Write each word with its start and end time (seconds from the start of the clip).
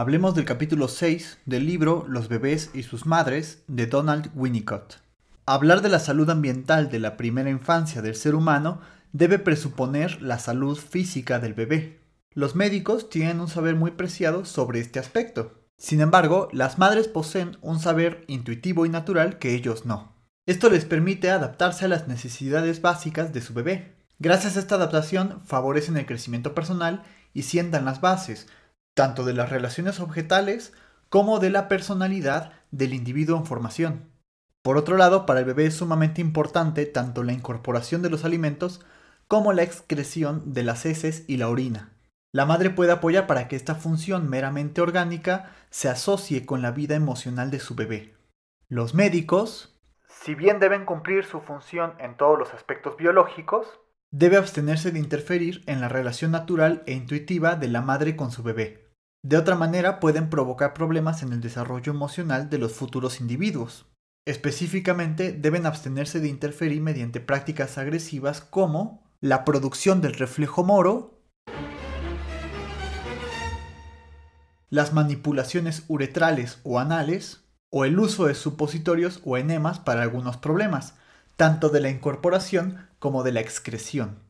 Hablemos 0.00 0.36
del 0.36 0.44
capítulo 0.44 0.86
6 0.86 1.38
del 1.44 1.66
libro 1.66 2.04
Los 2.06 2.28
bebés 2.28 2.70
y 2.72 2.84
sus 2.84 3.04
madres 3.04 3.64
de 3.66 3.88
Donald 3.88 4.30
Winnicott. 4.36 5.00
Hablar 5.44 5.82
de 5.82 5.88
la 5.88 5.98
salud 5.98 6.30
ambiental 6.30 6.88
de 6.88 7.00
la 7.00 7.16
primera 7.16 7.50
infancia 7.50 8.00
del 8.00 8.14
ser 8.14 8.36
humano 8.36 8.80
debe 9.12 9.40
presuponer 9.40 10.22
la 10.22 10.38
salud 10.38 10.78
física 10.78 11.40
del 11.40 11.52
bebé. 11.52 11.98
Los 12.32 12.54
médicos 12.54 13.10
tienen 13.10 13.40
un 13.40 13.48
saber 13.48 13.74
muy 13.74 13.90
preciado 13.90 14.44
sobre 14.44 14.78
este 14.78 15.00
aspecto. 15.00 15.64
Sin 15.76 16.00
embargo, 16.00 16.48
las 16.52 16.78
madres 16.78 17.08
poseen 17.08 17.56
un 17.60 17.80
saber 17.80 18.22
intuitivo 18.28 18.86
y 18.86 18.90
natural 18.90 19.40
que 19.40 19.56
ellos 19.56 19.84
no. 19.84 20.14
Esto 20.46 20.70
les 20.70 20.84
permite 20.84 21.28
adaptarse 21.32 21.86
a 21.86 21.88
las 21.88 22.06
necesidades 22.06 22.80
básicas 22.80 23.32
de 23.32 23.40
su 23.40 23.52
bebé. 23.52 23.96
Gracias 24.20 24.56
a 24.56 24.60
esta 24.60 24.76
adaptación 24.76 25.40
favorecen 25.44 25.96
el 25.96 26.06
crecimiento 26.06 26.54
personal 26.54 27.02
y 27.34 27.42
sientan 27.42 27.84
las 27.84 28.00
bases, 28.00 28.46
tanto 28.98 29.24
de 29.24 29.32
las 29.32 29.48
relaciones 29.48 30.00
objetales 30.00 30.72
como 31.08 31.38
de 31.38 31.50
la 31.50 31.68
personalidad 31.68 32.52
del 32.72 32.92
individuo 32.92 33.38
en 33.38 33.46
formación. 33.46 34.10
Por 34.60 34.76
otro 34.76 34.96
lado, 34.96 35.24
para 35.24 35.38
el 35.38 35.46
bebé 35.46 35.66
es 35.66 35.76
sumamente 35.76 36.20
importante 36.20 36.84
tanto 36.84 37.22
la 37.22 37.32
incorporación 37.32 38.02
de 38.02 38.10
los 38.10 38.24
alimentos 38.24 38.84
como 39.28 39.52
la 39.52 39.62
excreción 39.62 40.52
de 40.52 40.64
las 40.64 40.84
heces 40.84 41.22
y 41.28 41.36
la 41.36 41.48
orina. 41.48 41.92
La 42.32 42.44
madre 42.44 42.70
puede 42.70 42.90
apoyar 42.90 43.28
para 43.28 43.46
que 43.46 43.54
esta 43.54 43.76
función 43.76 44.28
meramente 44.28 44.80
orgánica 44.80 45.52
se 45.70 45.88
asocie 45.88 46.44
con 46.44 46.60
la 46.60 46.72
vida 46.72 46.96
emocional 46.96 47.52
de 47.52 47.60
su 47.60 47.76
bebé. 47.76 48.16
Los 48.68 48.94
médicos, 48.94 49.78
si 50.08 50.34
bien 50.34 50.58
deben 50.58 50.84
cumplir 50.84 51.24
su 51.24 51.40
función 51.40 51.92
en 52.00 52.16
todos 52.16 52.36
los 52.36 52.52
aspectos 52.52 52.96
biológicos, 52.96 53.68
debe 54.10 54.38
abstenerse 54.38 54.90
de 54.90 54.98
interferir 54.98 55.62
en 55.66 55.80
la 55.80 55.88
relación 55.88 56.32
natural 56.32 56.82
e 56.86 56.94
intuitiva 56.94 57.54
de 57.54 57.68
la 57.68 57.80
madre 57.80 58.16
con 58.16 58.32
su 58.32 58.42
bebé. 58.42 58.87
De 59.24 59.36
otra 59.36 59.56
manera 59.56 59.98
pueden 59.98 60.30
provocar 60.30 60.74
problemas 60.74 61.22
en 61.22 61.32
el 61.32 61.40
desarrollo 61.40 61.92
emocional 61.92 62.50
de 62.50 62.58
los 62.58 62.72
futuros 62.72 63.20
individuos. 63.20 63.86
Específicamente 64.26 65.32
deben 65.32 65.66
abstenerse 65.66 66.20
de 66.20 66.28
interferir 66.28 66.80
mediante 66.80 67.20
prácticas 67.20 67.78
agresivas 67.78 68.40
como 68.40 69.02
la 69.20 69.44
producción 69.44 70.00
del 70.00 70.14
reflejo 70.14 70.62
moro, 70.62 71.20
las 74.70 74.92
manipulaciones 74.92 75.84
uretrales 75.88 76.60
o 76.62 76.78
anales, 76.78 77.44
o 77.70 77.84
el 77.84 77.98
uso 77.98 78.26
de 78.26 78.34
supositorios 78.34 79.20
o 79.24 79.36
enemas 79.36 79.78
para 79.80 80.02
algunos 80.02 80.36
problemas, 80.36 80.94
tanto 81.36 81.70
de 81.70 81.80
la 81.80 81.90
incorporación 81.90 82.86
como 82.98 83.24
de 83.24 83.32
la 83.32 83.40
excreción. 83.40 84.27